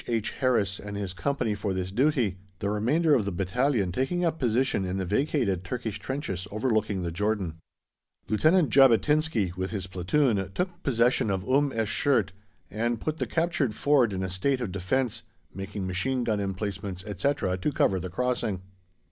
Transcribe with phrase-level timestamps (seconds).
[0.07, 0.31] H.
[0.31, 4.83] Harris and his Company for this duty, the remainder of the battalion taking up position
[4.83, 7.59] in the vacated Turkish trenches overlooking the Jordan.
[8.27, 12.31] Lieutenant Jabotinsky, with his platoon, took possession of Umm esh Shert
[12.71, 15.21] and put the captured ford in a state of defence,
[15.53, 18.63] making machine gun emplacements, etc., to cover the crossing.